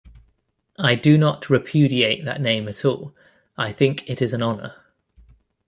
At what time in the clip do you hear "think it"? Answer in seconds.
3.71-4.19